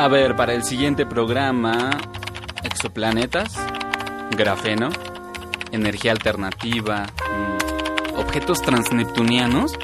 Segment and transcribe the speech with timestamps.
[0.00, 1.90] A ver, para el siguiente programa,
[2.64, 3.54] exoplanetas,
[4.34, 4.88] grafeno,
[5.72, 9.74] energía alternativa, mm, objetos transneptunianos.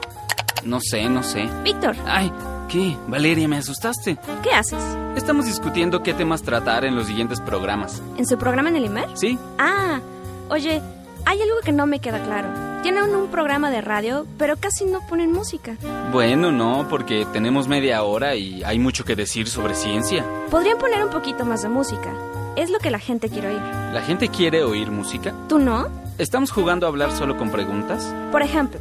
[0.64, 1.46] No sé, no sé.
[1.62, 2.32] Víctor, Ay,
[2.66, 2.96] ¿qué?
[3.08, 4.16] Valeria, me asustaste.
[4.42, 4.82] ¿qué haces?
[5.16, 8.03] Estamos discutiendo qué temas tratar en los siguientes programas.
[8.17, 9.10] ¿En su programa en el IMER?
[9.19, 9.38] ¿Sí?
[9.58, 10.01] Ah,
[10.48, 10.80] oye,
[11.26, 12.76] hay algo que no me queda claro.
[12.87, 15.76] Tienen un programa de radio, pero casi no ponen música.
[16.12, 20.24] Bueno, no, porque tenemos media hora y hay mucho que decir sobre ciencia.
[20.52, 22.14] Podrían poner un poquito más de música.
[22.54, 23.60] Es lo que la gente quiere oír.
[23.92, 25.34] ¿La gente quiere oír música?
[25.48, 25.88] ¿Tú no?
[26.18, 28.14] ¿Estamos jugando a hablar solo con preguntas?
[28.30, 28.78] Por ejemplo,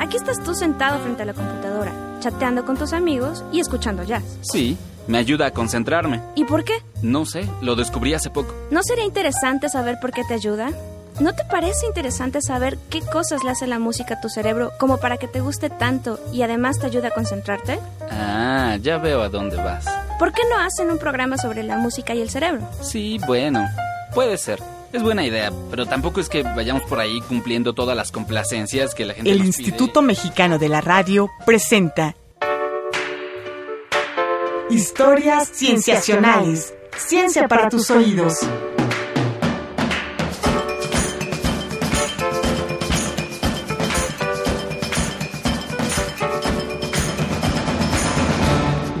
[0.00, 4.24] aquí estás tú sentado frente a la computadora, chateando con tus amigos y escuchando jazz.
[4.40, 4.76] Sí,
[5.06, 6.20] me ayuda a concentrarme.
[6.34, 6.82] ¿Y por qué?
[7.00, 8.52] No sé, lo descubrí hace poco.
[8.72, 10.72] ¿No sería interesante saber por qué te ayuda?
[11.18, 14.98] ¿No te parece interesante saber qué cosas le hace la música a tu cerebro como
[14.98, 17.80] para que te guste tanto y además te ayude a concentrarte?
[18.10, 19.86] Ah, ya veo a dónde vas.
[20.18, 22.68] ¿Por qué no hacen un programa sobre la música y el cerebro?
[22.82, 23.66] Sí, bueno,
[24.14, 24.62] puede ser.
[24.92, 29.06] Es buena idea, pero tampoco es que vayamos por ahí cumpliendo todas las complacencias que
[29.06, 32.14] la gente El nos Instituto Mexicano de la Radio presenta
[34.68, 36.74] Historias Cienciacionales.
[36.96, 38.38] Ciencia para tus oídos.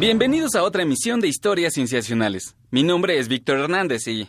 [0.06, 2.54] Bienvenidos a otra emisión de Historias Cienciacionales.
[2.70, 4.28] Mi nombre es Víctor Hernández y...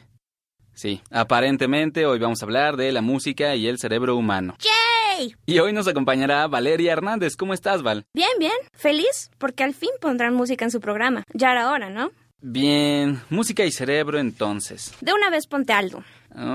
[0.74, 4.56] Sí, aparentemente hoy vamos a hablar de la música y el cerebro humano.
[4.58, 5.36] ¡Yay!
[5.46, 7.36] Y hoy nos acompañará Valeria Hernández.
[7.36, 8.06] ¿Cómo estás, Val?
[8.16, 8.56] Bien, bien.
[8.74, 11.22] Feliz porque al fin pondrán música en su programa.
[11.32, 12.10] Ya era hora, ¿no?
[12.42, 14.96] Bien, música y cerebro entonces.
[15.02, 16.04] De una vez ponte algo.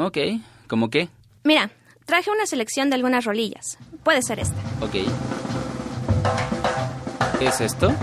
[0.01, 0.19] Ok,
[0.67, 1.09] ¿cómo qué?
[1.45, 1.71] Mira,
[2.07, 3.79] traje una selección de algunas rolillas.
[4.03, 4.61] Puede ser esta.
[4.81, 4.95] Ok.
[7.39, 7.95] ¿Qué es esto?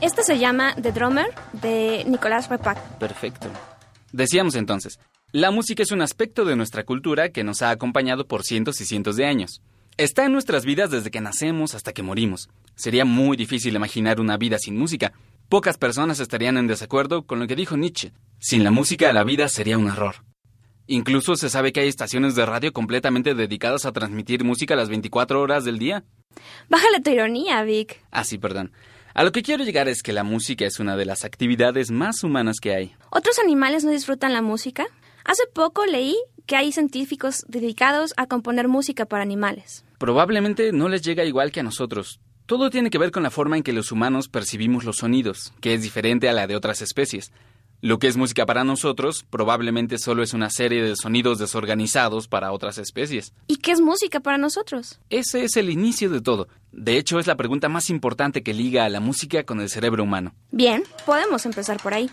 [0.00, 2.78] Esta se llama The Drummer de Nicolás Repac.
[2.98, 3.48] Perfecto.
[4.12, 4.98] Decíamos entonces,
[5.30, 8.86] la música es un aspecto de nuestra cultura que nos ha acompañado por cientos y
[8.86, 9.60] cientos de años.
[9.98, 12.48] Está en nuestras vidas desde que nacemos hasta que morimos.
[12.76, 15.12] Sería muy difícil imaginar una vida sin música.
[15.50, 18.12] Pocas personas estarían en desacuerdo con lo que dijo Nietzsche.
[18.38, 20.24] Sin la música la vida sería un error.
[20.86, 25.42] Incluso se sabe que hay estaciones de radio completamente dedicadas a transmitir música las 24
[25.42, 26.04] horas del día.
[26.70, 28.00] Bájale tu ironía, Vic.
[28.10, 28.72] Ah, sí, perdón.
[29.12, 32.22] A lo que quiero llegar es que la música es una de las actividades más
[32.22, 32.94] humanas que hay.
[33.10, 34.86] ¿Otros animales no disfrutan la música?
[35.24, 36.16] Hace poco leí
[36.46, 39.84] que hay científicos dedicados a componer música para animales.
[39.98, 42.20] Probablemente no les llega igual que a nosotros.
[42.46, 45.74] Todo tiene que ver con la forma en que los humanos percibimos los sonidos, que
[45.74, 47.32] es diferente a la de otras especies.
[47.82, 52.52] Lo que es música para nosotros probablemente solo es una serie de sonidos desorganizados para
[52.52, 53.32] otras especies.
[53.46, 55.00] ¿Y qué es música para nosotros?
[55.08, 56.48] Ese es el inicio de todo.
[56.72, 60.02] De hecho, es la pregunta más importante que liga a la música con el cerebro
[60.02, 60.34] humano.
[60.50, 62.10] Bien, podemos empezar por ahí.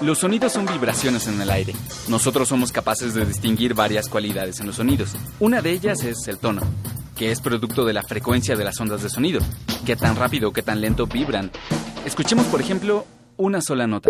[0.00, 1.74] Los sonidos son vibraciones en el aire.
[2.08, 5.14] Nosotros somos capaces de distinguir varias cualidades en los sonidos.
[5.40, 6.62] Una de ellas es el tono,
[7.14, 9.40] que es producto de la frecuencia de las ondas de sonido.
[9.84, 11.50] Qué tan rápido o qué tan lento vibran.
[12.06, 13.04] Escuchemos, por ejemplo,
[13.36, 14.08] una sola nota.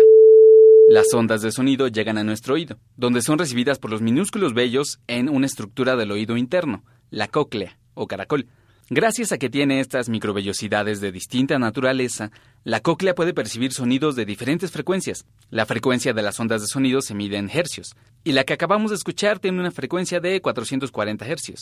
[0.89, 5.01] Las ondas de sonido llegan a nuestro oído, donde son recibidas por los minúsculos vellos
[5.07, 8.47] en una estructura del oído interno, la cóclea o caracol.
[8.89, 12.31] Gracias a que tiene estas microvellosidades de distinta naturaleza,
[12.63, 15.25] la cóclea puede percibir sonidos de diferentes frecuencias.
[15.49, 17.93] La frecuencia de las ondas de sonido se mide en hercios,
[18.23, 21.59] y la que acabamos de escuchar tiene una frecuencia de 440 hercios.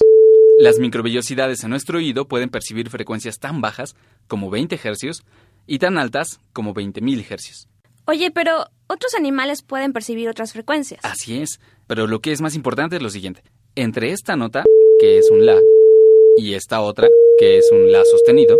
[0.59, 3.95] Las microvellosidades en nuestro oído pueden percibir frecuencias tan bajas
[4.27, 5.23] como 20 hercios
[5.65, 7.67] y tan altas como 20.000 hercios.
[8.05, 11.01] Oye, pero otros animales pueden percibir otras frecuencias.
[11.03, 13.43] Así es, pero lo que es más importante es lo siguiente.
[13.75, 14.63] Entre esta nota,
[14.99, 15.59] que es un La,
[16.37, 17.09] y esta otra,
[17.39, 18.57] que es un La sostenido,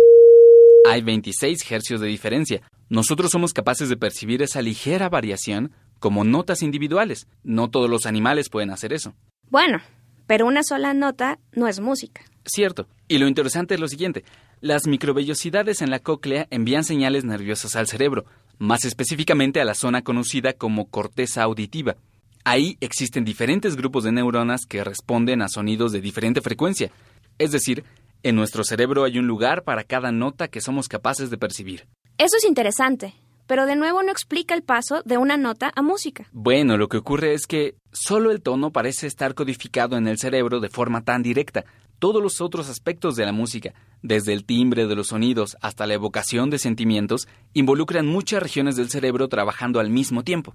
[0.88, 2.62] hay 26 hercios de diferencia.
[2.88, 7.26] Nosotros somos capaces de percibir esa ligera variación como notas individuales.
[7.42, 9.14] No todos los animales pueden hacer eso.
[9.50, 9.80] Bueno,
[10.26, 12.22] pero una sola nota no es música.
[12.44, 12.86] Cierto.
[13.08, 14.24] Y lo interesante es lo siguiente.
[14.60, 18.24] Las microvellosidades en la cóclea envían señales nerviosas al cerebro,
[18.58, 21.96] más específicamente a la zona conocida como corteza auditiva.
[22.44, 26.90] Ahí existen diferentes grupos de neuronas que responden a sonidos de diferente frecuencia.
[27.38, 27.84] Es decir,
[28.22, 31.86] en nuestro cerebro hay un lugar para cada nota que somos capaces de percibir.
[32.18, 33.14] Eso es interesante,
[33.46, 36.28] pero de nuevo no explica el paso de una nota a música.
[36.32, 40.60] Bueno, lo que ocurre es que solo el tono parece estar codificado en el cerebro
[40.60, 41.64] de forma tan directa.
[41.98, 43.72] Todos los otros aspectos de la música,
[44.02, 48.90] desde el timbre de los sonidos hasta la evocación de sentimientos, involucran muchas regiones del
[48.90, 50.54] cerebro trabajando al mismo tiempo.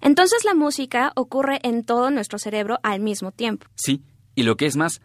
[0.00, 3.66] Entonces la música ocurre en todo nuestro cerebro al mismo tiempo.
[3.74, 4.02] Sí,
[4.34, 5.00] y lo que es más,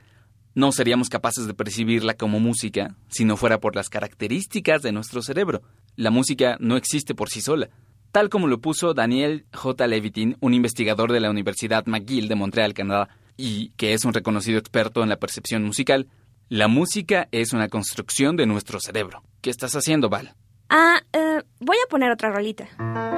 [0.56, 5.22] no seríamos capaces de percibirla como música si no fuera por las características de nuestro
[5.22, 5.62] cerebro.
[5.96, 7.70] La música no existe por sí sola.
[8.12, 9.88] tal como lo puso Daniel J.
[9.88, 13.10] Levitin, un investigador de la Universidad McGill de Montreal, Canadá,
[13.42, 16.08] y que es un reconocido experto en la percepción musical.
[16.50, 19.24] La música es una construcción de nuestro cerebro.
[19.42, 20.36] ¿Qué estás haciendo, Val?
[20.70, 22.68] Ah, eh, voy a poner otra rolita.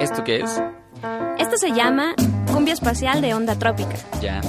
[0.00, 0.62] ¿Esto qué es?
[1.40, 2.14] Esto se llama
[2.52, 3.96] Cumbia Espacial de Onda Trópica.
[4.20, 4.40] Ya.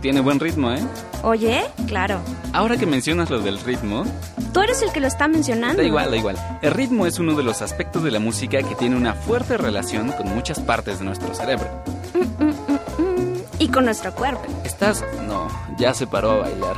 [0.00, 0.80] Tiene buen ritmo, ¿eh?
[1.24, 2.20] Oye, claro.
[2.52, 4.04] Ahora que mencionas lo del ritmo,
[4.52, 5.78] Tú eres el que lo está mencionando.
[5.80, 6.36] da igual, da igual.
[6.60, 10.12] El ritmo es uno de los aspectos de la música que tiene una fuerte relación
[10.12, 11.82] con muchas partes de nuestro cerebro.
[12.14, 12.51] Mm, mm,
[13.72, 14.42] con nuestro cuerpo.
[14.64, 15.04] ¿Estás?
[15.26, 15.48] No,
[15.78, 16.76] ya se paró a bailar.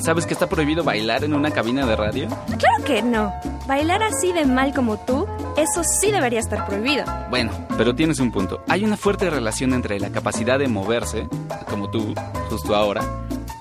[0.00, 2.28] ¿Sabes que está prohibido bailar en una cabina de radio?
[2.58, 3.32] Claro que no.
[3.66, 5.26] Bailar así de mal como tú,
[5.56, 7.04] eso sí debería estar prohibido.
[7.30, 8.62] Bueno, pero tienes un punto.
[8.68, 11.26] Hay una fuerte relación entre la capacidad de moverse,
[11.70, 12.14] como tú,
[12.50, 13.02] justo ahora,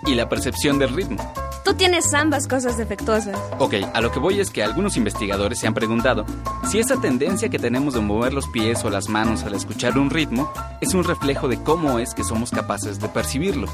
[0.05, 1.23] y la percepción del ritmo.
[1.63, 3.39] Tú tienes ambas cosas defectuosas.
[3.57, 6.25] Ok, a lo que voy es que algunos investigadores se han preguntado
[6.69, 10.09] si esa tendencia que tenemos de mover los pies o las manos al escuchar un
[10.09, 10.51] ritmo
[10.81, 13.67] es un reflejo de cómo es que somos capaces de percibirlo.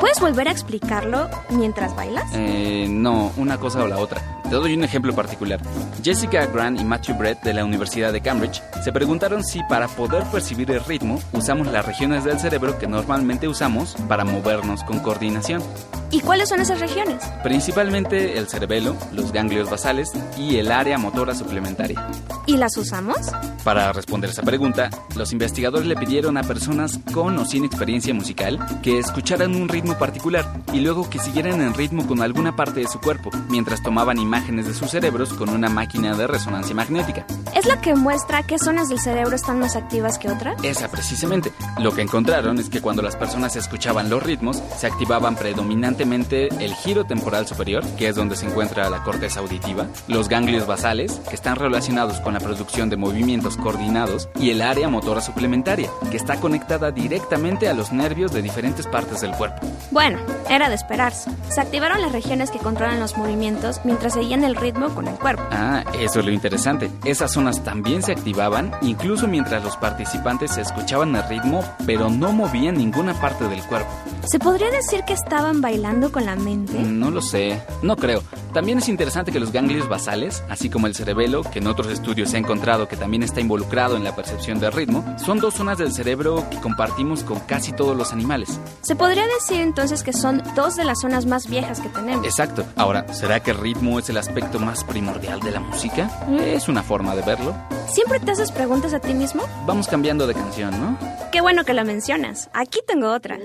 [0.00, 2.24] ¿Puedes volver a explicarlo mientras bailas?
[2.34, 4.39] Eh, no, una cosa o la otra.
[4.50, 5.60] Te doy un ejemplo particular.
[6.02, 10.24] Jessica Grant y Matthew Brett de la Universidad de Cambridge se preguntaron si para poder
[10.24, 15.62] percibir el ritmo usamos las regiones del cerebro que normalmente usamos para movernos con coordinación.
[16.10, 17.22] ¿Y cuáles son esas regiones?
[17.44, 22.04] Principalmente el cerebelo, los ganglios basales y el área motora suplementaria.
[22.46, 23.18] ¿Y las usamos?
[23.62, 28.58] Para responder esa pregunta, los investigadores le pidieron a personas con o sin experiencia musical
[28.82, 32.88] que escucharan un ritmo particular y luego que siguieran en ritmo con alguna parte de
[32.88, 37.24] su cuerpo mientras tomaban imágenes de sus cerebros con una máquina de resonancia magnética.
[37.54, 40.56] ¿Es la que muestra qué zonas del cerebro están más activas que otras?
[40.64, 41.52] Esa precisamente.
[41.78, 46.74] Lo que encontraron es que cuando las personas escuchaban los ritmos, se activaban predominantemente el
[46.74, 51.36] giro temporal superior, que es donde se encuentra la corteza auditiva, los ganglios basales, que
[51.36, 56.40] están relacionados con la producción de movimientos coordinados, y el área motora suplementaria, que está
[56.40, 59.66] conectada directamente a los nervios de diferentes partes del cuerpo.
[59.90, 61.30] Bueno, era de esperarse.
[61.50, 65.42] Se activaron las regiones que controlan los movimientos mientras seguían el ritmo con el cuerpo.
[65.50, 66.90] Ah, eso es lo interesante.
[67.04, 72.76] Esas zonas también se activaban incluso mientras los participantes escuchaban el ritmo, pero no movían
[72.76, 73.90] ninguna parte del cuerpo.
[74.24, 76.78] ¿Se podría decir que estaban bailando con la mente?
[76.80, 78.22] No lo sé, no creo.
[78.52, 82.30] También es interesante que los ganglios basales, así como el cerebelo, que en otros estudios
[82.30, 85.78] se ha encontrado que también está involucrado en la percepción del ritmo, son dos zonas
[85.78, 88.60] del cerebro que compartimos con casi todos los animales.
[88.82, 92.24] Se podría decir entonces que son dos de las zonas más viejas que tenemos.
[92.24, 92.64] Exacto.
[92.76, 96.08] Ahora, ¿será que el ritmo es el aspecto más primordial de la música?
[96.38, 97.54] Es una forma de verlo.
[97.92, 99.42] ¿Siempre te haces preguntas a ti mismo?
[99.66, 100.96] Vamos cambiando de canción, ¿no?
[101.32, 102.48] Qué bueno que lo mencionas.
[102.52, 103.38] Aquí tengo otra.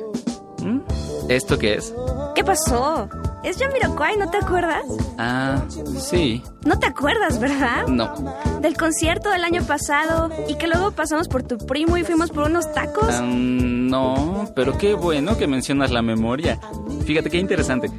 [0.61, 0.81] ¿Mm?
[1.29, 1.93] ¿Esto qué es?
[2.35, 3.09] ¿Qué pasó?
[3.43, 4.83] Es Jamiroquai, ¿no te acuerdas?
[5.17, 5.61] Ah,
[5.99, 6.43] sí.
[6.65, 7.87] No te acuerdas, ¿verdad?
[7.87, 8.13] No.
[8.59, 12.45] Del concierto del año pasado y que luego pasamos por tu primo y fuimos por
[12.45, 13.09] unos tacos.
[13.09, 16.59] Ah, no, pero qué bueno que mencionas la memoria.
[17.05, 17.91] Fíjate qué interesante.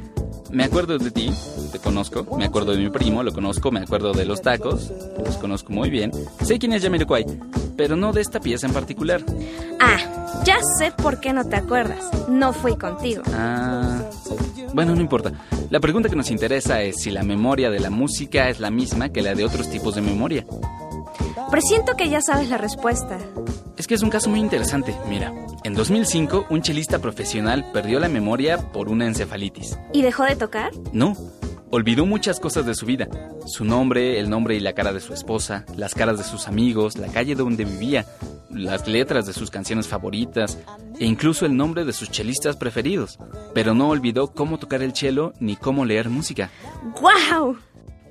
[0.51, 1.29] Me acuerdo de ti,
[1.71, 4.91] te conozco, me acuerdo de mi primo, lo conozco, me acuerdo de los tacos,
[5.23, 6.11] los conozco muy bien.
[6.43, 7.25] Sé quién es Jamiroquai,
[7.75, 9.21] pero no de esta pieza en particular.
[9.79, 9.97] Ah,
[10.45, 12.09] ya sé por qué no te acuerdas.
[12.29, 13.23] No fui contigo.
[13.33, 14.01] Ah,
[14.73, 15.31] bueno, no importa.
[15.69, 19.09] La pregunta que nos interesa es si la memoria de la música es la misma
[19.09, 20.45] que la de otros tipos de memoria.
[21.51, 23.17] Presiento que ya sabes la respuesta.
[23.77, 24.95] Es que es un caso muy interesante.
[25.07, 25.31] Mira,
[25.63, 29.77] en 2005 un chelista profesional perdió la memoria por una encefalitis.
[29.93, 30.71] ¿Y dejó de tocar?
[30.93, 31.15] No,
[31.69, 33.07] olvidó muchas cosas de su vida.
[33.45, 36.97] Su nombre, el nombre y la cara de su esposa, las caras de sus amigos,
[36.97, 38.07] la calle donde vivía,
[38.49, 40.57] las letras de sus canciones favoritas
[40.99, 43.19] e incluso el nombre de sus chelistas preferidos.
[43.53, 46.49] Pero no olvidó cómo tocar el cello ni cómo leer música.
[46.99, 47.57] ¡Guau!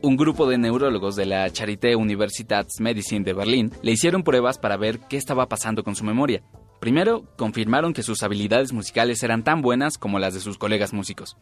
[0.03, 5.01] Un grupo de neurólogos de la Charité Universitätsmedizin de Berlín le hicieron pruebas para ver
[5.09, 6.43] qué estaba pasando con su memoria.
[6.81, 11.37] Primero, confirmaron que sus habilidades musicales eran tan buenas como las de sus colegas músicos.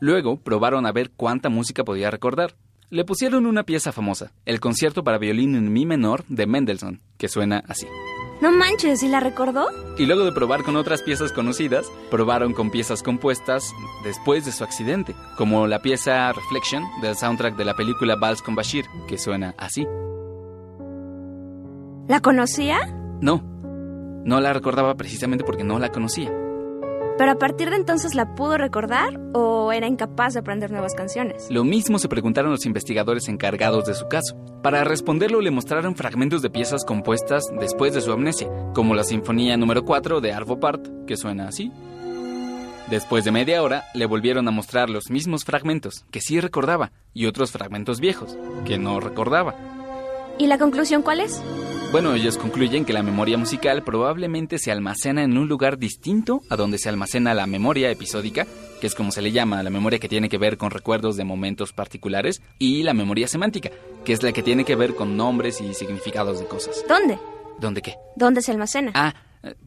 [0.00, 2.56] Luego, probaron a ver cuánta música podía recordar.
[2.90, 7.28] Le pusieron una pieza famosa, el concierto para violín en mi menor de Mendelssohn, que
[7.28, 7.86] suena así.
[8.44, 9.68] No manches, ¿y la recordó?
[9.96, 13.72] Y luego de probar con otras piezas conocidas, probaron con piezas compuestas
[14.04, 18.54] después de su accidente, como la pieza Reflection del soundtrack de la película Vals con
[18.54, 19.86] Bashir, que suena así.
[22.06, 22.80] ¿La conocía?
[23.22, 23.42] No,
[24.26, 26.30] no la recordaba precisamente porque no la conocía.
[27.16, 31.46] ¿Pero a partir de entonces la pudo recordar o era incapaz de aprender nuevas canciones?
[31.48, 34.36] Lo mismo se preguntaron los investigadores encargados de su caso.
[34.62, 39.56] Para responderlo le mostraron fragmentos de piezas compuestas después de su amnesia, como la Sinfonía
[39.56, 41.70] número 4 de Arvo Part, que suena así.
[42.90, 47.26] Después de media hora, le volvieron a mostrar los mismos fragmentos, que sí recordaba, y
[47.26, 49.54] otros fragmentos viejos, que no recordaba.
[50.38, 51.40] ¿Y la conclusión cuál es?
[51.92, 56.56] Bueno, ellos concluyen que la memoria musical probablemente se almacena en un lugar distinto a
[56.56, 58.48] donde se almacena la memoria episódica,
[58.80, 61.22] que es como se le llama, la memoria que tiene que ver con recuerdos de
[61.22, 63.70] momentos particulares, y la memoria semántica,
[64.04, 66.84] que es la que tiene que ver con nombres y significados de cosas.
[66.88, 67.16] ¿Dónde?
[67.60, 67.94] ¿Dónde qué?
[68.16, 68.90] ¿Dónde se almacena?
[68.92, 69.14] Ah,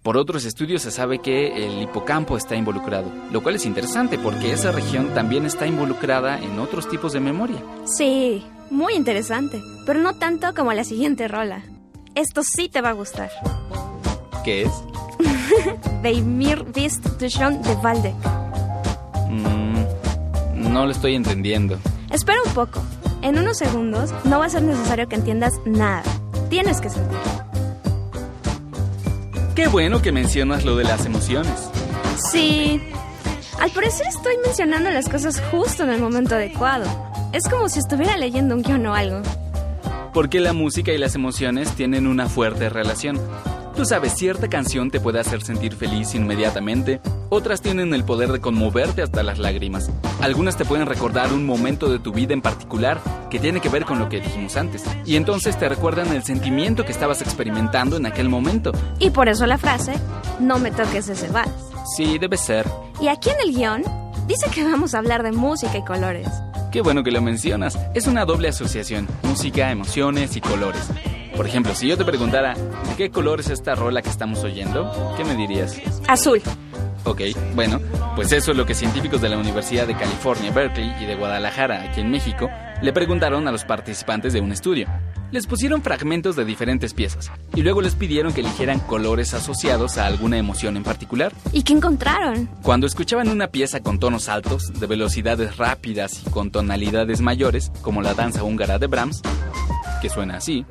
[0.02, 4.52] por otros estudios se sabe que el hipocampo está involucrado, lo cual es interesante porque
[4.52, 7.64] esa región también está involucrada en otros tipos de memoria.
[7.86, 11.64] Sí, muy interesante, pero no tanto como la siguiente rola.
[12.16, 13.30] Esto sí te va a gustar.
[14.44, 14.72] ¿Qué es?
[16.04, 18.16] Weimir bist du schon de Waldeck.
[19.30, 21.78] Mm, no lo estoy entendiendo.
[22.12, 22.82] Espera un poco.
[23.22, 26.04] En unos segundos no va a ser necesario que entiendas nada.
[26.50, 27.18] Tienes que sentir.
[29.56, 31.70] Qué bueno que mencionas lo de las emociones.
[32.32, 32.82] Sí.
[33.60, 37.07] Al parecer estoy mencionando las cosas justo en el momento adecuado.
[37.34, 39.22] Es como si estuviera leyendo un guion o algo.
[40.14, 43.20] Porque la música y las emociones tienen una fuerte relación.
[43.76, 48.40] Tú sabes, cierta canción te puede hacer sentir feliz inmediatamente, otras tienen el poder de
[48.40, 49.92] conmoverte hasta las lágrimas.
[50.20, 53.86] Algunas te pueden recordar un momento de tu vida en particular que tiene que ver
[53.86, 54.84] con lo que dijimos antes.
[55.06, 58.72] Y entonces te recuerdan el sentimiento que estabas experimentando en aquel momento.
[58.98, 59.94] Y por eso la frase,
[60.40, 61.52] no me toques ese vals.
[61.96, 62.66] Sí, debe ser.
[63.00, 63.84] Y aquí en el guion,
[64.28, 66.28] dice que vamos a hablar de música y colores.
[66.78, 67.76] Qué bueno que lo mencionas.
[67.96, 70.88] Es una doble asociación, música, emociones y colores.
[71.36, 74.94] Por ejemplo, si yo te preguntara, ¿de qué color es esta rola que estamos oyendo?
[75.18, 75.82] ¿Qué me dirías?
[76.08, 76.40] Azul.
[77.04, 77.22] Ok,
[77.56, 77.80] bueno,
[78.16, 81.82] pues eso es lo que científicos de la Universidad de California, Berkeley y de Guadalajara,
[81.82, 82.48] aquí en México,
[82.80, 84.88] le preguntaron a los participantes de un estudio.
[85.30, 90.06] Les pusieron fragmentos de diferentes piezas y luego les pidieron que eligieran colores asociados a
[90.06, 91.34] alguna emoción en particular.
[91.52, 92.48] ¿Y qué encontraron?
[92.64, 98.02] Cuando escuchaban una pieza con tonos altos, de velocidades rápidas y con tonalidades mayores, como
[98.02, 99.22] la danza húngara de Brahms,
[100.02, 100.66] que suena así,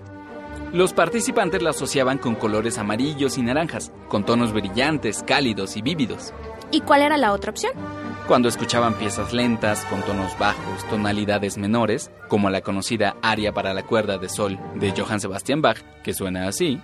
[0.72, 6.32] los participantes la asociaban con colores amarillos y naranjas, con tonos brillantes, cálidos y vívidos.
[6.70, 7.72] ¿Y cuál era la otra opción?
[8.26, 13.84] Cuando escuchaban piezas lentas, con tonos bajos, tonalidades menores, como la conocida Aria para la
[13.84, 16.80] cuerda de sol de Johann Sebastian Bach, que suena así,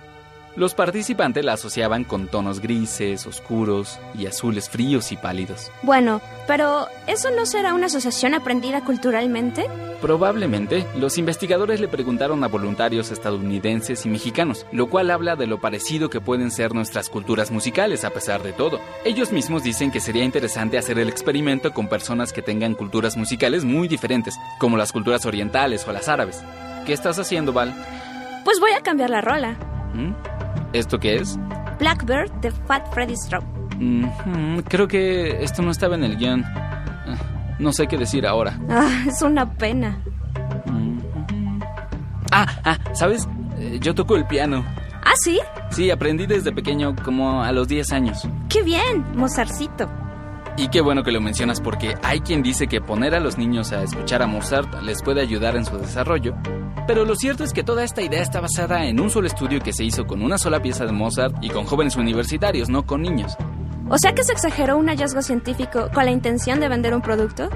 [0.55, 5.71] los participantes la asociaban con tonos grises, oscuros y azules fríos y pálidos.
[5.81, 9.65] Bueno, pero ¿eso no será una asociación aprendida culturalmente?
[10.01, 15.61] Probablemente, los investigadores le preguntaron a voluntarios estadounidenses y mexicanos, lo cual habla de lo
[15.61, 18.79] parecido que pueden ser nuestras culturas musicales a pesar de todo.
[19.05, 23.63] Ellos mismos dicen que sería interesante hacer el experimento con personas que tengan culturas musicales
[23.63, 26.43] muy diferentes, como las culturas orientales o las árabes.
[26.85, 27.73] ¿Qué estás haciendo, Val?
[28.43, 29.57] Pues voy a cambiar la rola.
[29.93, 30.32] ¿Mm?
[30.73, 31.37] ¿Esto qué es?
[31.79, 33.13] Blackbird de Fat Freddy.
[33.79, 36.43] Mm, creo que esto no estaba en el guion.
[36.43, 37.15] Ah,
[37.59, 38.59] no sé qué decir ahora.
[38.69, 39.99] Ah, es una pena.
[40.65, 40.99] Mm.
[42.31, 43.27] Ah, ah, ¿sabes?
[43.59, 44.65] Eh, yo toco el piano.
[45.05, 45.39] ¿Ah, sí?
[45.69, 48.27] Sí, aprendí desde pequeño, como a los 10 años.
[48.49, 49.05] ¡Qué bien!
[49.15, 49.89] Mozarcito.
[50.55, 53.71] Y qué bueno que lo mencionas porque hay quien dice que poner a los niños
[53.71, 56.35] a escuchar a Mozart les puede ayudar en su desarrollo,
[56.85, 59.73] pero lo cierto es que toda esta idea está basada en un solo estudio que
[59.73, 63.35] se hizo con una sola pieza de Mozart y con jóvenes universitarios, no con niños.
[63.89, 67.49] O sea que se exageró un hallazgo científico con la intención de vender un producto.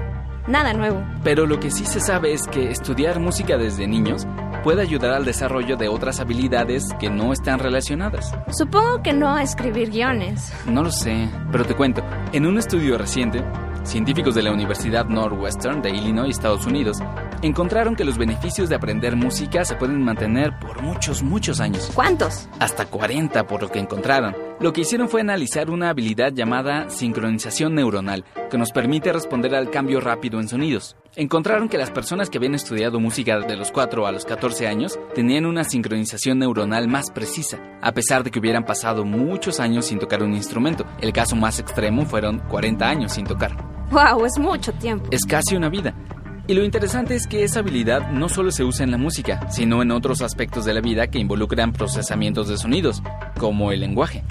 [0.48, 1.00] Nada nuevo.
[1.22, 4.26] Pero lo que sí se sabe es que estudiar música desde niños
[4.62, 8.34] puede ayudar al desarrollo de otras habilidades que no están relacionadas.
[8.50, 10.52] Supongo que no a escribir guiones.
[10.66, 12.02] No lo sé, pero te cuento.
[12.32, 13.44] En un estudio reciente,
[13.84, 16.98] científicos de la Universidad Northwestern de Illinois, Estados Unidos,
[17.42, 21.90] encontraron que los beneficios de aprender música se pueden mantener por muchos, muchos años.
[21.94, 22.48] ¿Cuántos?
[22.58, 24.47] Hasta 40 por lo que encontraron.
[24.60, 29.70] Lo que hicieron fue analizar una habilidad llamada sincronización neuronal, que nos permite responder al
[29.70, 30.96] cambio rápido en sonidos.
[31.14, 34.98] Encontraron que las personas que habían estudiado música de los 4 a los 14 años
[35.14, 40.00] tenían una sincronización neuronal más precisa, a pesar de que hubieran pasado muchos años sin
[40.00, 40.84] tocar un instrumento.
[41.00, 43.56] El caso más extremo fueron 40 años sin tocar.
[43.92, 44.24] ¡Wow!
[44.24, 45.06] Es mucho tiempo.
[45.12, 45.94] Es casi una vida.
[46.48, 49.82] Y lo interesante es que esa habilidad no solo se usa en la música, sino
[49.82, 53.02] en otros aspectos de la vida que involucran procesamientos de sonidos,
[53.38, 54.24] como el lenguaje.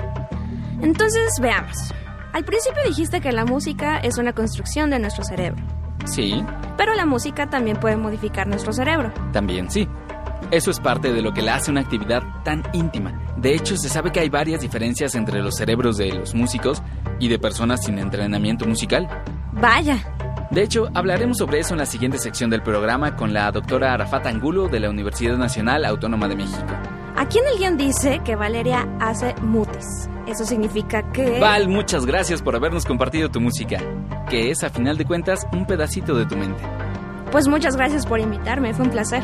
[0.88, 1.94] Entonces, veamos.
[2.32, 5.62] Al principio dijiste que la música es una construcción de nuestro cerebro.
[6.06, 6.42] Sí.
[6.78, 9.12] Pero la música también puede modificar nuestro cerebro.
[9.34, 9.86] También sí.
[10.50, 13.20] Eso es parte de lo que la hace una actividad tan íntima.
[13.36, 16.82] De hecho, se sabe que hay varias diferencias entre los cerebros de los músicos
[17.20, 19.10] y de personas sin entrenamiento musical.
[19.52, 19.98] Vaya.
[20.52, 24.26] De hecho, hablaremos sobre eso en la siguiente sección del programa con la doctora Arafat
[24.28, 26.64] Angulo de la Universidad Nacional Autónoma de México.
[27.18, 30.08] Aquí en el guion dice que Valeria hace mutis.
[30.28, 31.40] Eso significa que...
[31.40, 33.80] Val, muchas gracias por habernos compartido tu música,
[34.30, 36.62] que es a final de cuentas un pedacito de tu mente.
[37.32, 39.24] Pues muchas gracias por invitarme, fue un placer.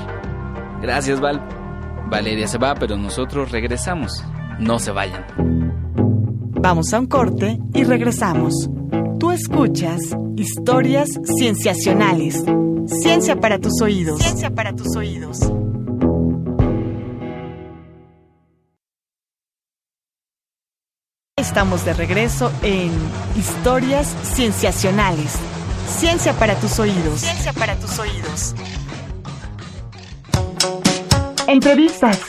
[0.81, 1.39] Gracias, Val.
[2.09, 4.23] Valeria se va, pero nosotros regresamos.
[4.57, 5.23] No se vayan.
[6.50, 8.71] Vamos a un corte y regresamos.
[9.19, 10.01] Tú escuchas
[10.35, 12.43] historias cienciacionales.
[12.88, 14.19] Ciencia para tus oídos.
[14.19, 15.39] Ciencia para tus oídos.
[21.53, 22.89] Estamos de regreso en
[23.38, 25.38] Historias Cienciacionales.
[25.88, 27.19] Ciencia para tus oídos.
[27.19, 28.55] Ciencia para tus oídos.
[31.48, 32.19] Entrevistas.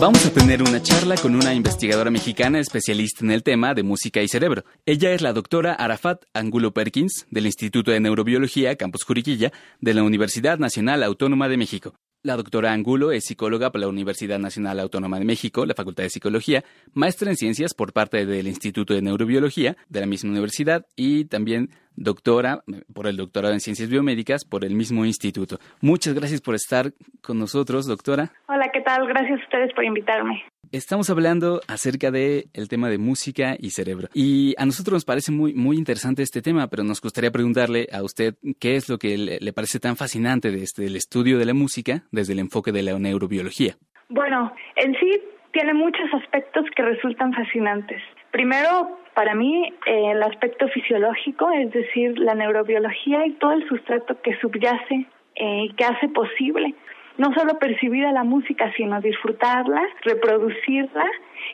[0.00, 4.22] Vamos a tener una charla con una investigadora mexicana especialista en el tema de música
[4.22, 4.62] y cerebro.
[4.86, 10.04] Ella es la doctora Arafat Angulo Perkins, del Instituto de Neurobiología Campus Juriquilla, de la
[10.04, 11.94] Universidad Nacional Autónoma de México.
[12.28, 16.10] La doctora Angulo es psicóloga por la Universidad Nacional Autónoma de México, la Facultad de
[16.10, 21.24] Psicología, maestra en ciencias por parte del Instituto de Neurobiología de la misma universidad y
[21.24, 25.58] también doctora por el doctorado en ciencias biomédicas por el mismo instituto.
[25.80, 26.92] Muchas gracias por estar
[27.22, 28.30] con nosotros, doctora.
[28.46, 29.08] Hola, ¿qué tal?
[29.08, 30.44] Gracias a ustedes por invitarme.
[30.70, 34.08] Estamos hablando acerca de el tema de música y cerebro.
[34.12, 38.02] Y a nosotros nos parece muy, muy interesante este tema, pero nos gustaría preguntarle a
[38.02, 41.54] usted qué es lo que le, parece tan fascinante desde el este, estudio de la
[41.54, 43.76] música desde el enfoque de la neurobiología.
[44.10, 45.20] Bueno, en sí
[45.52, 48.02] tiene muchos aspectos que resultan fascinantes.
[48.30, 54.20] Primero, para mí, eh, el aspecto fisiológico, es decir, la neurobiología y todo el sustrato
[54.20, 56.74] que subyace eh, y que hace posible
[57.18, 61.04] no solo percibir a la música, sino disfrutarla, reproducirla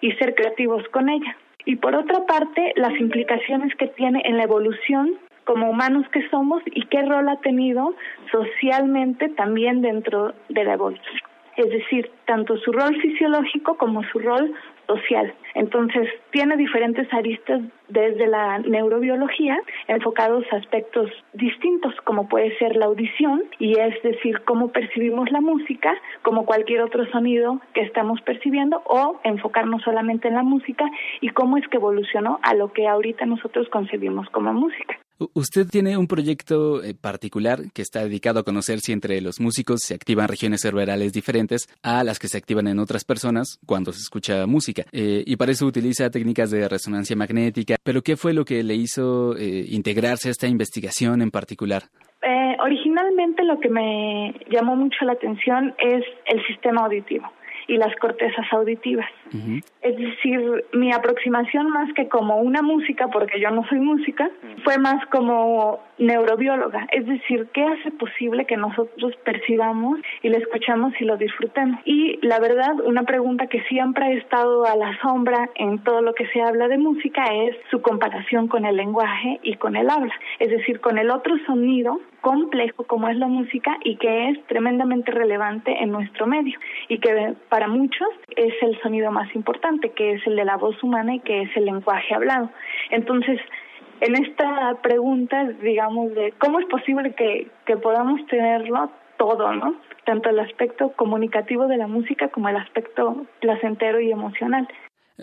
[0.01, 1.37] y ser creativos con ella.
[1.65, 6.63] Y por otra parte, las implicaciones que tiene en la evolución como humanos que somos
[6.67, 7.95] y qué rol ha tenido
[8.31, 11.21] socialmente también dentro de la evolución.
[11.57, 14.53] Es decir, tanto su rol fisiológico como su rol
[14.87, 15.35] social.
[15.55, 22.87] Entonces, tiene diferentes aristas desde la neurobiología enfocados a aspectos distintos, como puede ser la
[22.87, 28.83] audición, y es decir, cómo percibimos la música, como cualquier otro sonido que estamos percibiendo,
[28.87, 30.85] o enfocarnos solamente en la música
[31.21, 34.99] y cómo es que evolucionó a lo que ahorita nosotros concebimos como música.
[35.19, 39.81] Usted tiene un proyecto eh, particular que está dedicado a conocer si entre los músicos
[39.83, 44.01] se activan regiones cerebrales diferentes a las que se activan en otras personas cuando se
[44.01, 44.83] escucha música.
[44.91, 47.77] Eh, y para eso utiliza técnicas de resonancia magnética.
[47.83, 51.85] Pero ¿qué fue lo que le hizo eh, integrarse a esta investigación en particular?
[52.57, 57.31] originalmente lo que me llamó mucho la atención es el sistema auditivo
[57.67, 59.09] y las cortezas auditivas.
[59.83, 64.31] Es decir, mi aproximación más que como una música, porque yo no soy música,
[64.63, 70.93] fue más como neurobióloga, es decir, ¿qué hace posible que nosotros percibamos y lo escuchamos
[71.01, 71.81] y lo disfrutemos?
[71.85, 76.15] Y la verdad, una pregunta que siempre ha estado a la sombra en todo lo
[76.15, 80.15] que se habla de música es su comparación con el lenguaje y con el habla,
[80.39, 85.13] es decir, con el otro sonido complejo como es la música y que es tremendamente
[85.13, 86.59] relevante en nuestro medio
[86.89, 90.83] y que para muchos es el sonido más importante, que es el de la voz
[90.83, 92.49] humana y que es el lenguaje hablado.
[92.91, 93.39] Entonces,
[94.01, 99.75] en esta pregunta, digamos, de cómo es posible que, que podamos tenerlo todo, ¿no?
[100.07, 104.67] Tanto el aspecto comunicativo de la música como el aspecto placentero y emocional.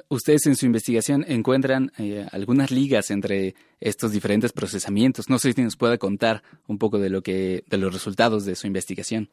[0.08, 5.30] Ustedes en su investigación encuentran eh, algunas ligas entre estos diferentes procesamientos.
[5.30, 8.56] No sé si nos pueda contar un poco de lo que, de los resultados de
[8.56, 9.28] su investigación.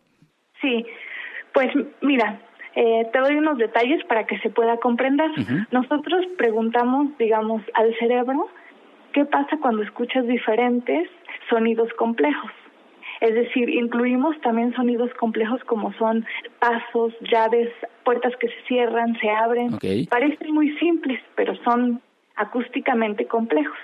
[0.61, 0.85] Sí,
[1.55, 1.68] pues
[2.03, 2.40] mira,
[2.75, 5.31] eh, te doy unos detalles para que se pueda comprender.
[5.71, 8.49] Nosotros preguntamos, digamos, al cerebro
[9.12, 11.09] qué pasa cuando escuchas diferentes
[11.49, 12.51] sonidos complejos.
[13.20, 16.24] Es decir, incluimos también sonidos complejos como son
[16.61, 17.68] pasos, llaves,
[18.04, 19.78] puertas que se cierran, se abren.
[20.09, 22.00] Parecen muy simples, pero son
[22.37, 23.76] acústicamente complejos.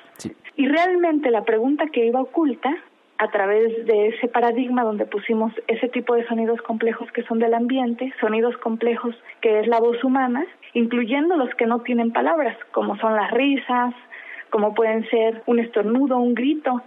[0.56, 2.76] Y realmente la pregunta que iba oculta
[3.18, 7.54] a través de ese paradigma donde pusimos ese tipo de sonidos complejos que son del
[7.54, 12.96] ambiente, sonidos complejos que es la voz humana, incluyendo los que no tienen palabras, como
[12.98, 13.94] son las risas,
[14.54, 16.80] como pueden ser un estornudo, un grito.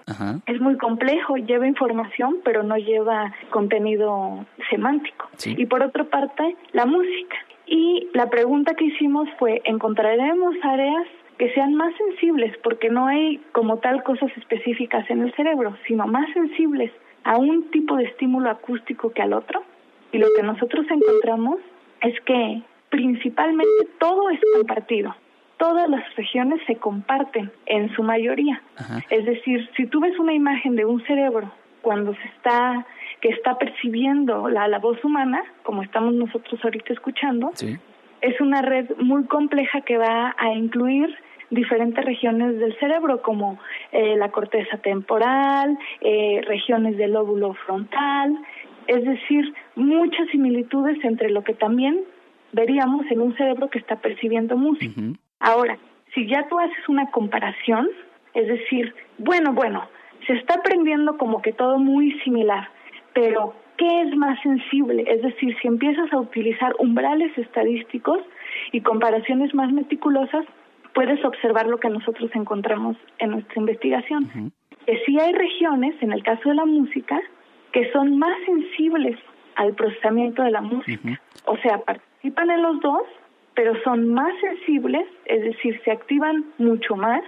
[0.45, 5.27] Es muy complejo, lleva información, pero no lleva contenido semántico.
[5.43, 7.35] Y por otra parte, la música.
[7.65, 13.41] Y la pregunta que hicimos fue, ¿encontraremos áreas que sean más sensibles, porque no hay
[13.51, 16.93] como tal cosas específicas en el cerebro, sino más sensibles
[17.25, 19.61] a un tipo de estímulo acústico que al otro?
[20.13, 21.57] Y lo que nosotros encontramos
[21.99, 25.13] es que principalmente todo es compartido
[25.57, 28.61] todas las regiones se comparten en su mayoría.
[29.09, 32.85] Es decir, si tú ves una imagen de un cerebro cuando se está
[33.21, 37.51] que está percibiendo la, la voz humana, como estamos nosotros ahorita escuchando,
[38.21, 41.15] es una red muy compleja que va a incluir
[41.49, 43.57] diferentes regiones del cerebro como
[43.91, 48.37] eh, la corteza temporal, eh, regiones del lóbulo frontal,
[48.87, 52.01] es decir, muchas similitudes entre lo que también
[52.51, 55.01] veríamos en un cerebro que está percibiendo música.
[55.39, 55.77] Ahora,
[56.13, 57.87] si ya tú haces una comparación,
[58.33, 59.87] es decir, bueno, bueno,
[60.25, 62.69] se está aprendiendo como que todo muy similar,
[63.13, 65.05] pero ¿qué es más sensible?
[65.07, 68.19] Es decir, si empiezas a utilizar umbrales estadísticos
[68.71, 70.45] y comparaciones más meticulosas,
[70.93, 74.51] puedes observar lo que nosotros encontramos en nuestra investigación.
[74.85, 77.19] Que sí hay regiones, en el caso de la música,
[77.71, 79.17] que son más sensibles
[79.55, 81.21] al procesamiento de la música.
[81.45, 83.03] O sea, participan en los dos,
[83.57, 87.23] pero son más sensibles, es decir, se activan mucho más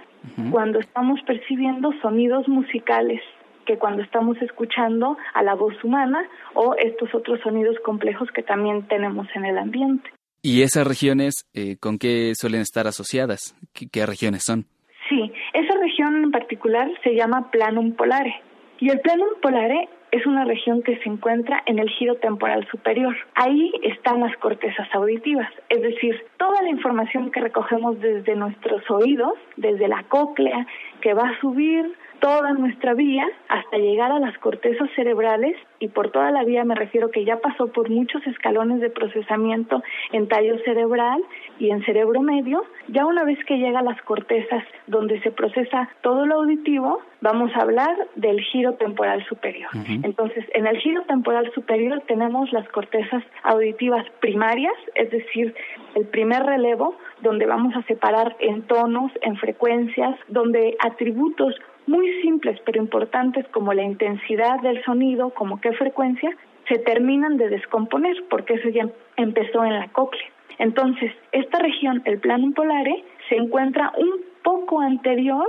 [0.52, 3.20] cuando estamos percibiendo sonidos musicales
[3.66, 6.22] que cuando estamos escuchando a la voz humana
[6.54, 10.08] o estos otros sonidos complejos que también tenemos en el ambiente.
[10.40, 13.56] ¿Y esas regiones eh, con qué suelen estar asociadas?
[13.72, 14.66] ¿Qué, regiones son?
[15.08, 18.40] Sí, esa región en particular se llama planum polare.
[18.78, 23.14] Y el planum polare es una región que se encuentra en el giro temporal superior.
[23.34, 29.34] Ahí están las cortezas auditivas, es decir, toda la información que recogemos desde nuestros oídos,
[29.56, 30.66] desde la cóclea,
[31.00, 36.10] que va a subir toda nuestra vía hasta llegar a las cortezas cerebrales y por
[36.10, 40.58] toda la vía me refiero que ya pasó por muchos escalones de procesamiento en tallo
[40.64, 41.22] cerebral
[41.58, 45.88] y en cerebro medio, ya una vez que llega a las cortezas donde se procesa
[46.02, 49.70] todo lo auditivo, vamos a hablar del giro temporal superior.
[50.02, 55.54] Entonces, en el giro temporal superior tenemos las cortezas auditivas primarias, es decir,
[55.94, 61.54] el primer relevo donde vamos a separar en tonos, en frecuencias, donde atributos
[61.86, 66.30] muy simples pero importantes como la intensidad del sonido, como qué frecuencia,
[66.68, 70.28] se terminan de descomponer porque eso ya empezó en la cóclea.
[70.58, 75.48] Entonces, esta región, el plano polare, se encuentra un poco anterior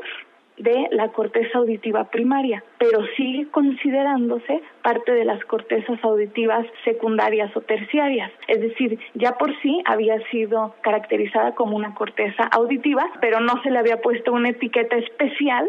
[0.57, 7.61] de la corteza auditiva primaria, pero sigue considerándose parte de las cortezas auditivas secundarias o
[7.61, 8.31] terciarias.
[8.47, 13.71] Es decir, ya por sí había sido caracterizada como una corteza auditiva, pero no se
[13.71, 15.67] le había puesto una etiqueta especial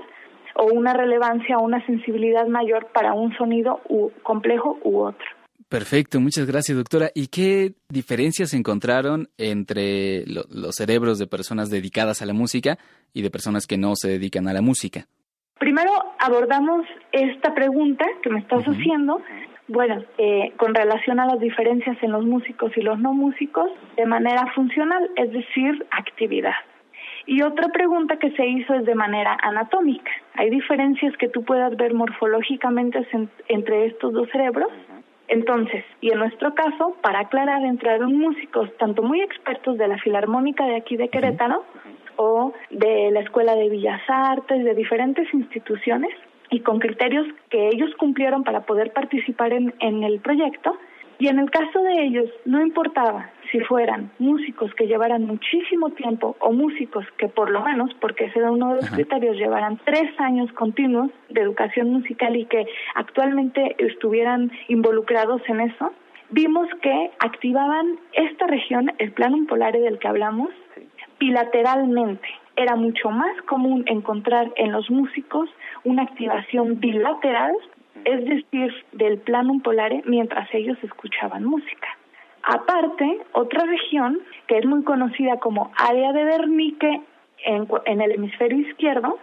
[0.55, 5.27] o una relevancia o una sensibilidad mayor para un sonido u complejo u otro.
[5.73, 7.11] Perfecto, muchas gracias doctora.
[7.15, 12.77] ¿Y qué diferencias encontraron entre los cerebros de personas dedicadas a la música
[13.15, 15.07] y de personas que no se dedican a la música?
[15.59, 19.23] Primero abordamos esta pregunta que me estás haciendo,
[19.69, 24.05] bueno, eh, con relación a las diferencias en los músicos y los no músicos de
[24.05, 26.53] manera funcional, es decir, actividad.
[27.27, 30.11] Y otra pregunta que se hizo es de manera anatómica.
[30.35, 33.07] ¿Hay diferencias que tú puedas ver morfológicamente
[33.49, 34.69] entre estos dos cerebros?
[35.29, 40.67] Entonces, y en nuestro caso, para aclarar, entraron músicos tanto muy expertos de la Filarmónica
[40.67, 41.65] de aquí de Querétaro
[42.17, 46.11] o de la Escuela de Bellas Artes, de diferentes instituciones,
[46.51, 50.77] y con criterios que ellos cumplieron para poder participar en, en el proyecto,
[51.23, 56.35] y en el caso de ellos, no importaba si fueran músicos que llevaran muchísimo tiempo
[56.41, 60.11] o músicos que por lo menos, porque ese era uno de los criterios, llevaran tres
[60.19, 65.93] años continuos de educación musical y que actualmente estuvieran involucrados en eso,
[66.31, 70.49] vimos que activaban esta región, el plano polar del que hablamos,
[71.21, 72.27] bilateralmente.
[72.57, 75.49] Era mucho más común encontrar en los músicos
[75.85, 77.55] una activación bilateral
[78.05, 81.89] es decir, del plano polare mientras ellos escuchaban música.
[82.43, 87.01] Aparte, otra región que es muy conocida como área de Wernicke
[87.45, 89.19] en, en el hemisferio izquierdo,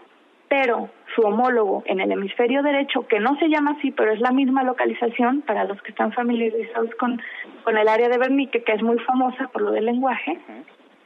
[0.47, 4.31] pero su homólogo en el hemisferio derecho, que no se llama así, pero es la
[4.31, 7.21] misma localización para los que están familiarizados con,
[7.63, 10.39] con el área de Wernicke, que es muy famosa por lo del lenguaje,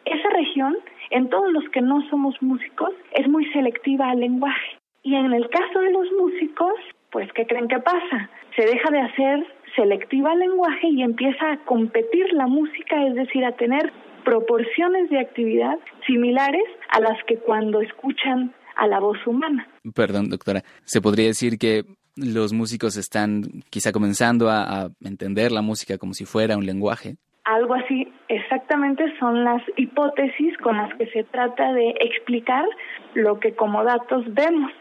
[0.06, 0.78] esa región,
[1.12, 4.78] en todos los que no somos músicos, es muy selectiva al lenguaje.
[5.02, 6.74] Y en el caso de los músicos,
[7.14, 8.30] pues ¿qué creen que pasa?
[8.56, 9.46] Se deja de hacer
[9.76, 13.94] selectiva el lenguaje y empieza a competir la música, es decir, a tener
[14.26, 19.68] proporciones de actividad similares a las que cuando escuchan a la voz humana.
[19.96, 21.84] Perdón, doctora, ¿se podría decir que
[22.16, 27.16] los músicos están quizá comenzando a, a entender la música como si fuera un lenguaje?
[27.46, 32.66] Algo así, exactamente son las hipótesis con las que se trata de explicar
[33.14, 34.72] lo que como datos vemos.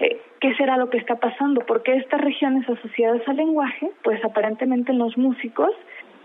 [0.00, 4.92] Eh, qué será lo que está pasando, porque estas regiones asociadas al lenguaje, pues aparentemente
[4.92, 5.70] los músicos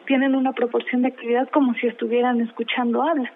[0.06, 3.34] tienen una proporción de actividad como si estuvieran escuchando habla.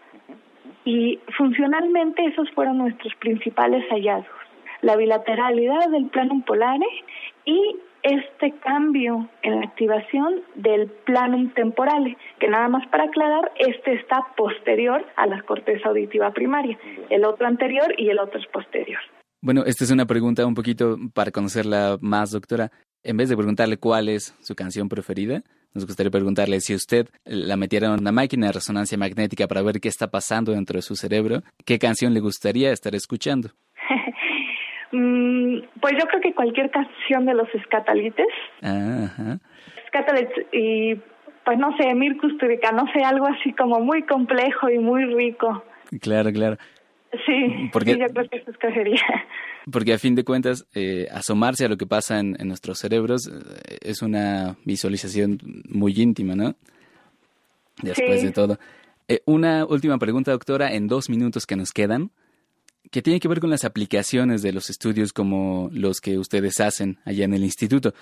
[0.83, 4.45] Y funcionalmente esos fueron nuestros principales hallazgos,
[4.81, 6.85] la bilateralidad del plano polare
[7.45, 13.93] y este cambio en la activación del planum temporale, que nada más para aclarar, este
[13.93, 16.77] está posterior a la corteza auditiva primaria,
[17.09, 19.01] el otro anterior y el otro es posterior.
[19.45, 22.71] Bueno, esta es una pregunta un poquito para conocerla más, doctora.
[23.03, 25.43] en vez de preguntarle cuál es su canción preferida,
[25.75, 29.79] nos gustaría preguntarle si usted la metiera en una máquina de resonancia magnética para ver
[29.79, 33.49] qué está pasando dentro de su cerebro, ¿qué canción le gustaría estar escuchando?
[34.91, 38.27] Mm, pues yo creo que cualquier canción de los escatalites.
[38.61, 39.39] Ajá.
[39.87, 40.95] Scatalites y
[41.43, 45.65] pues no sé, Mirkus no sé, algo así como muy complejo y muy rico.
[45.99, 46.57] Claro, claro.
[47.25, 48.99] Sí, porque, yo creo que eso escogería.
[49.71, 53.77] Porque a fin de cuentas, eh, asomarse a lo que pasa en, nuestros cerebros eh,
[53.81, 56.55] es una visualización muy íntima, ¿no?
[57.81, 58.59] Después de todo.
[59.07, 62.11] Eh, una última pregunta, doctora, en dos minutos que nos quedan,
[62.91, 66.99] que tiene que ver con las aplicaciones de los estudios como los que ustedes hacen
[67.03, 67.93] allá en el instituto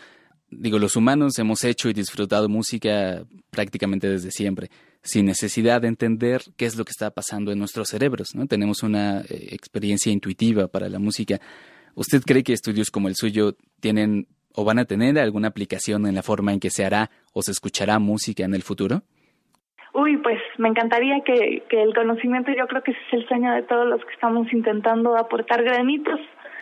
[0.59, 4.69] digo, los humanos hemos hecho y disfrutado música prácticamente desde siempre,
[5.03, 8.47] sin necesidad de entender qué es lo que está pasando en nuestros cerebros, ¿no?
[8.47, 11.39] Tenemos una eh, experiencia intuitiva para la música.
[11.95, 16.15] ¿Usted cree que estudios como el suyo tienen o van a tener alguna aplicación en
[16.15, 19.01] la forma en que se hará o se escuchará música en el futuro?
[19.93, 23.53] Uy, pues me encantaría que, que el conocimiento, yo creo que ese es el sueño
[23.53, 26.19] de todos los que estamos intentando aportar granitos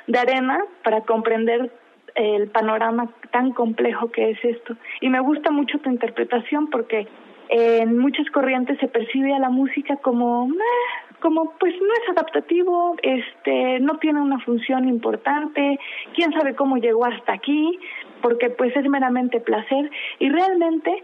[0.08, 1.71] de arena para comprender
[2.15, 4.75] el panorama tan complejo que es esto.
[4.99, 7.08] Y me gusta mucho tu interpretación porque
[7.51, 10.49] en muchas corrientes se percibe a la música como
[11.19, 15.79] como pues no es adaptativo, este no tiene una función importante,
[16.15, 17.77] quién sabe cómo llegó hasta aquí,
[18.21, 21.03] porque pues es meramente placer y realmente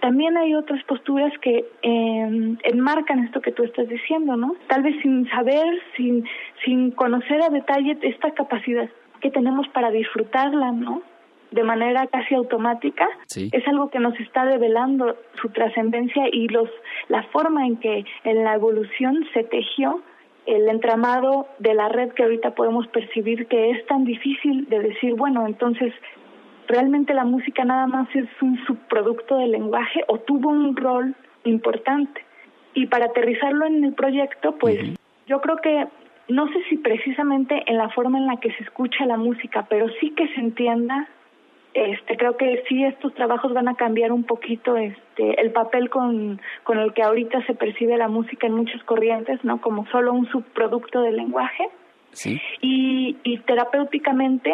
[0.00, 4.54] también hay otras posturas que eh, enmarcan esto que tú estás diciendo, ¿no?
[4.68, 6.24] Tal vez sin saber, sin
[6.64, 8.88] sin conocer a detalle esta capacidad
[9.20, 11.02] que tenemos para disfrutarla, ¿no?
[11.50, 16.68] De manera casi automática, es algo que nos está develando su trascendencia y los
[17.08, 20.00] la forma en que en la evolución se tejió
[20.46, 25.14] el entramado de la red que ahorita podemos percibir que es tan difícil de decir,
[25.14, 25.92] bueno, entonces
[26.68, 32.24] realmente la música nada más es un subproducto del lenguaje o tuvo un rol importante.
[32.74, 34.78] Y para aterrizarlo en el proyecto, pues
[35.26, 35.86] yo creo que
[36.28, 39.88] no sé si precisamente en la forma en la que se escucha la música, pero
[40.00, 41.08] sí que se entienda
[41.74, 46.40] este creo que sí estos trabajos van a cambiar un poquito este el papel con,
[46.64, 50.28] con el que ahorita se percibe la música en muchas corrientes no como solo un
[50.30, 51.68] subproducto del lenguaje.
[52.12, 52.40] Sí.
[52.60, 54.52] Y, y terapéuticamente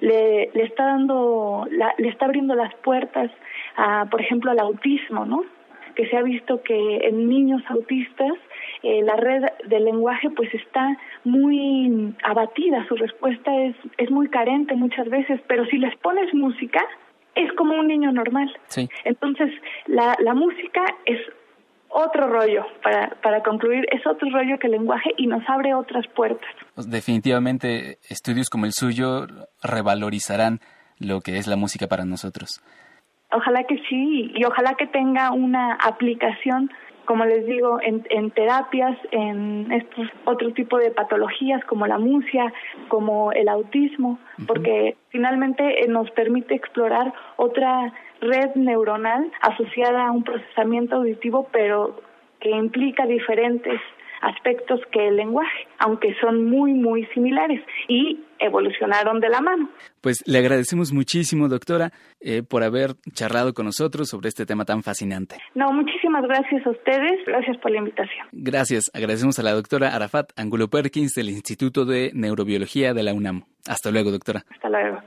[0.00, 3.30] le, le está dando la, le está abriendo las puertas
[3.76, 5.44] a por ejemplo al autismo no
[5.96, 8.34] que se ha visto que en niños autistas
[8.82, 14.74] eh, la red del lenguaje pues está muy abatida, su respuesta es, es muy carente
[14.76, 16.80] muchas veces, pero si les pones música,
[17.34, 18.54] es como un niño normal.
[19.04, 19.50] Entonces,
[19.86, 21.18] la, la música es
[21.88, 26.06] otro rollo, para, para concluir, es otro rollo que el lenguaje y nos abre otras
[26.14, 26.50] puertas.
[26.74, 29.26] Pues, definitivamente, estudios como el suyo
[29.62, 30.60] revalorizarán
[30.98, 32.62] lo que es la música para nosotros.
[33.32, 36.70] Ojalá que sí, y ojalá que tenga una aplicación
[37.06, 42.52] como les digo, en, en terapias, en estos otro tipo de patologías como la musia,
[42.88, 50.24] como el autismo, porque finalmente eh, nos permite explorar otra red neuronal asociada a un
[50.24, 52.02] procesamiento auditivo, pero
[52.40, 53.80] que implica diferentes
[54.22, 59.70] aspectos que el lenguaje, aunque son muy, muy similares y evolucionaron de la mano.
[60.00, 64.82] Pues le agradecemos muchísimo, doctora, eh, por haber charlado con nosotros sobre este tema tan
[64.82, 65.36] fascinante.
[65.54, 68.26] No, muchísimas gracias a ustedes, gracias por la invitación.
[68.32, 73.44] Gracias, agradecemos a la doctora Arafat Angulo Perkins del Instituto de Neurobiología de la UNAM.
[73.66, 74.44] Hasta luego, doctora.
[74.50, 75.00] Hasta luego.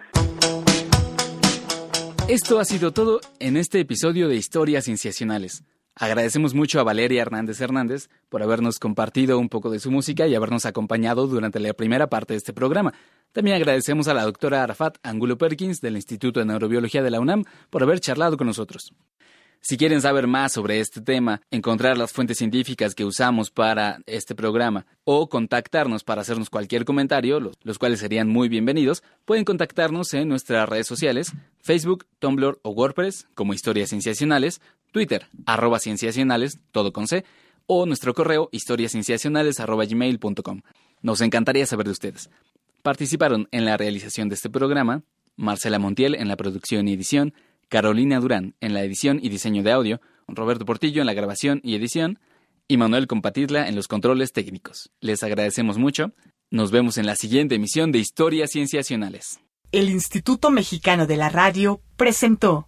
[2.28, 5.64] Esto ha sido todo en este episodio de Historias Cienciacionales.
[6.02, 10.34] Agradecemos mucho a Valeria Hernández Hernández por habernos compartido un poco de su música y
[10.34, 12.94] habernos acompañado durante la primera parte de este programa.
[13.34, 17.44] También agradecemos a la doctora Arafat Angulo Perkins del Instituto de Neurobiología de la UNAM
[17.70, 18.94] por haber charlado con nosotros.
[19.62, 24.34] Si quieren saber más sobre este tema, encontrar las fuentes científicas que usamos para este
[24.34, 30.30] programa o contactarnos para hacernos cualquier comentario, los, cuales serían muy bienvenidos, pueden contactarnos en
[30.30, 37.08] nuestras redes sociales, Facebook, Tumblr o WordPress como Historias Cienciacionales, Twitter, arroba cienciacionales, todo con
[37.08, 37.26] C,
[37.66, 40.62] o nuestro correo historiascienciacionales arroba gmail.com.
[41.02, 42.30] Nos encantaría saber de ustedes.
[42.82, 45.04] Participaron en la realización de este programa
[45.40, 47.34] Marcela Montiel en la producción y edición,
[47.70, 51.76] Carolina Durán en la edición y diseño de audio, Roberto Portillo en la grabación y
[51.76, 52.20] edición,
[52.68, 54.92] y Manuel Compatidla en los controles técnicos.
[55.00, 56.12] Les agradecemos mucho.
[56.52, 59.40] Nos vemos en la siguiente emisión de Historias Cienciacionales.
[59.72, 62.68] El Instituto Mexicano de la Radio presentó